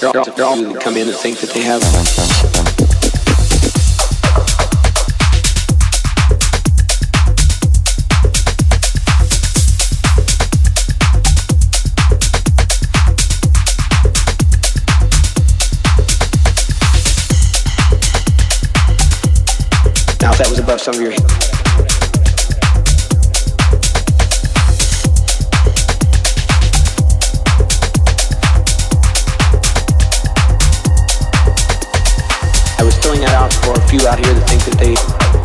Come 0.00 0.96
in 0.96 1.08
and 1.08 1.16
think 1.16 1.38
that 1.40 1.50
they 1.52 1.60
have. 1.60 1.82
Now, 20.22 20.32
that 20.32 20.48
was 20.48 20.58
above 20.58 20.80
some 20.80 20.94
of 20.94 21.00
your 21.00 21.41
for 33.60 33.74
a 33.74 33.88
few 33.88 34.06
out 34.08 34.18
here 34.18 34.34
that 34.34 34.48
think 34.48 34.62
that 34.64 34.78
they 34.78 35.41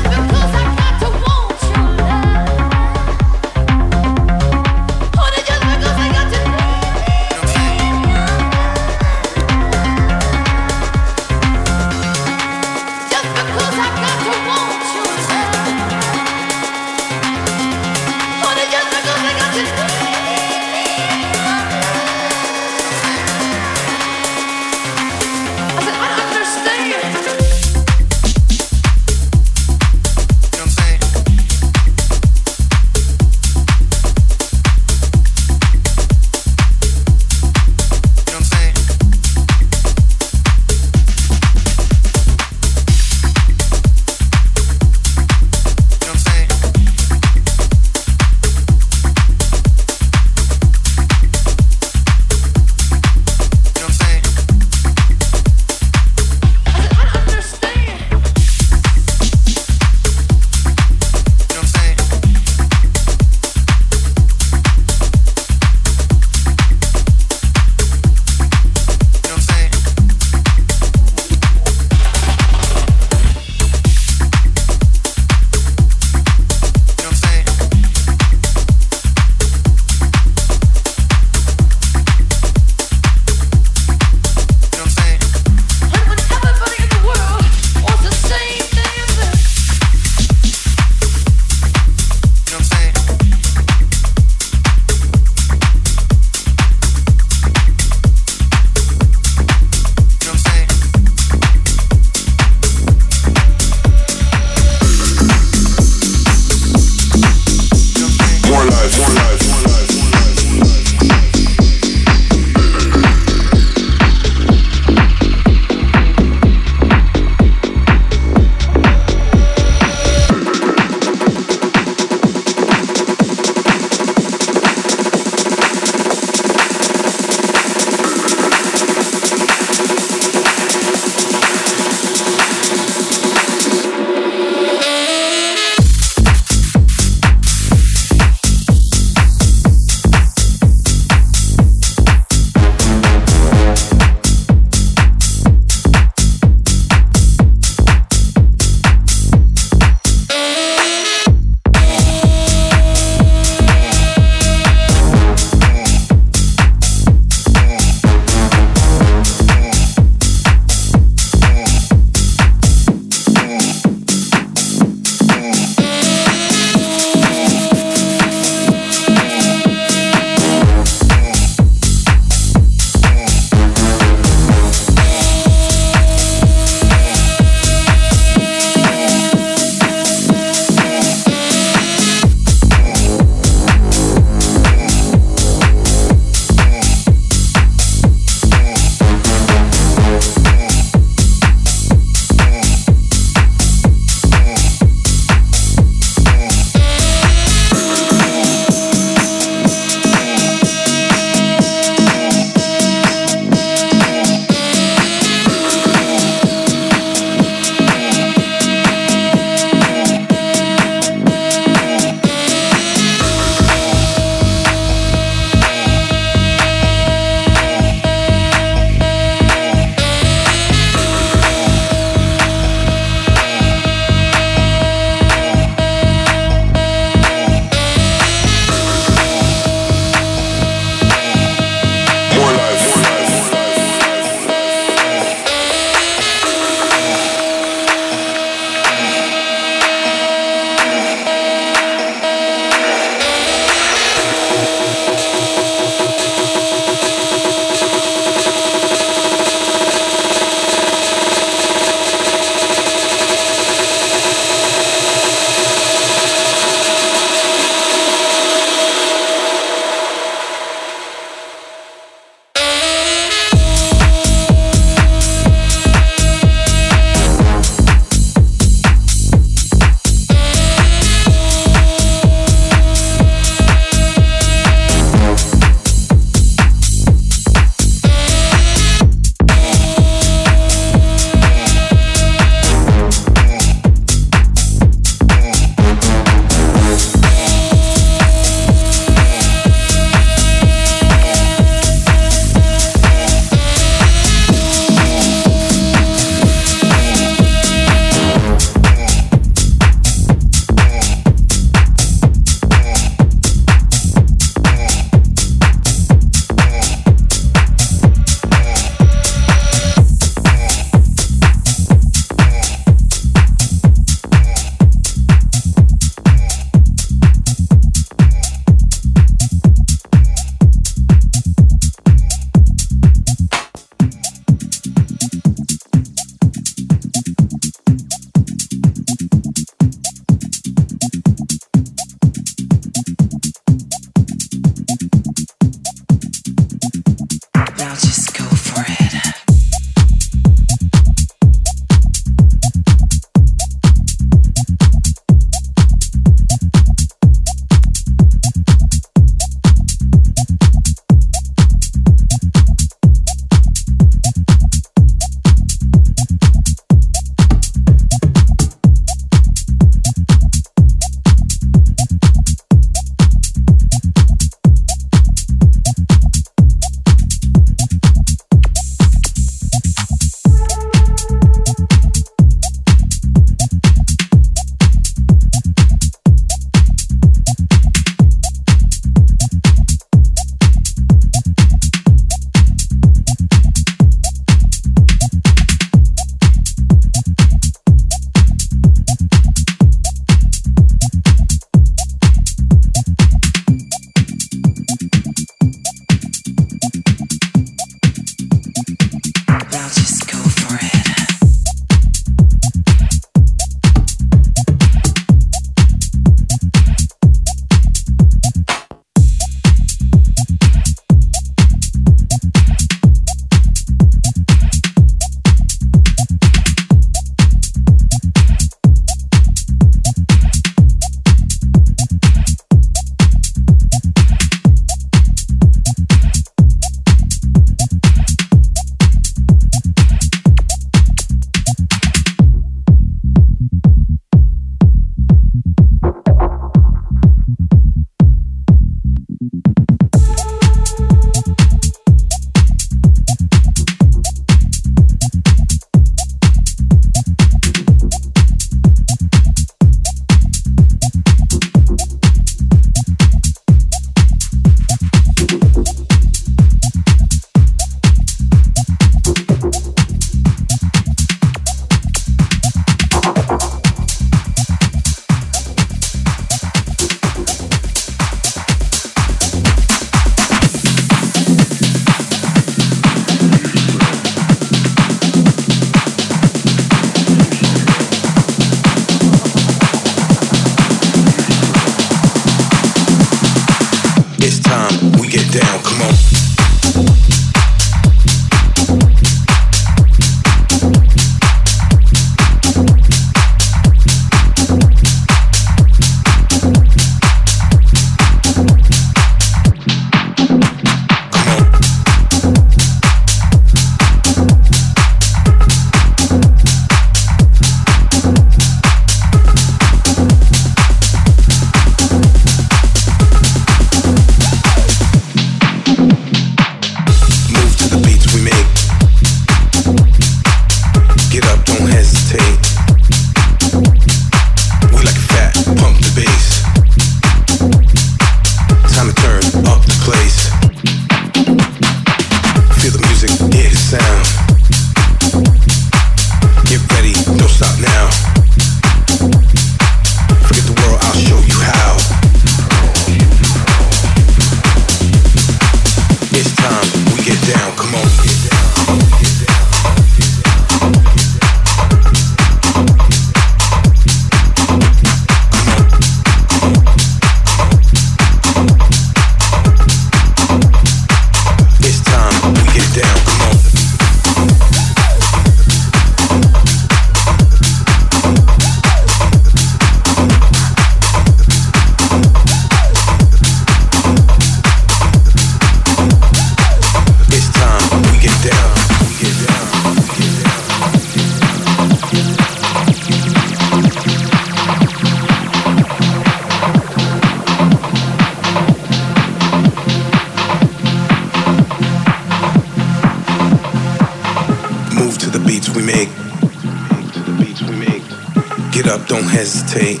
hesitate. 599.76 600.00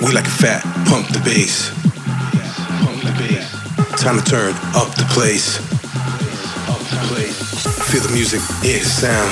We 0.00 0.12
like 0.12 0.26
a 0.26 0.30
fat, 0.30 0.62
pump 0.88 1.08
the 1.08 1.20
bass. 1.24 1.68
Time 4.00 4.18
to 4.18 4.24
turn 4.24 4.54
up 4.74 4.94
the 4.94 5.04
place. 5.10 5.58
Feel 7.90 8.02
the 8.02 8.12
music, 8.12 8.40
hear 8.62 8.78
the 8.78 8.84
sound. 8.84 9.30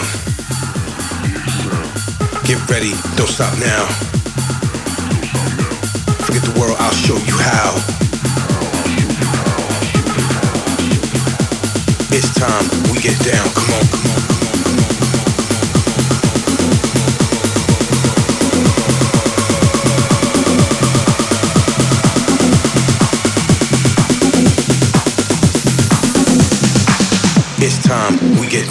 Get 2.47 2.59
ready, 2.69 2.93
don't 3.17 3.29
stop 3.29 3.59
now. 3.59 3.87
Forget 6.25 6.43
the 6.43 6.61
world, 6.61 6.77
I'll 6.79 6.93
show 6.93 7.17
you 7.17 7.37
how. 7.39 7.77
It's 12.15 12.35
time 12.35 12.65
we 12.93 13.01
get 13.01 13.19
down, 13.25 13.49
come 13.55 13.75
on, 13.75 13.87
come 13.89 14.27
on. 14.27 14.32
Get 28.53 28.71